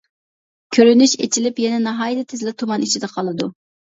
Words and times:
كۆرۈنۈش 0.77 1.13
ئېچىلىپ 1.25 1.61
يەنە 1.65 1.81
ناھايىتى 1.83 2.25
تېزلا 2.33 2.53
تۇمان 2.63 2.87
ئىچىدە 2.87 3.13
قالىدۇ. 3.15 3.51